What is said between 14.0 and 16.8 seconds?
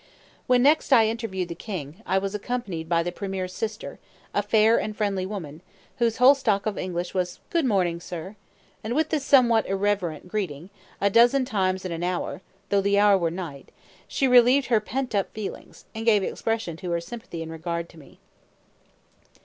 she relieved her pent up feelings, and gave expression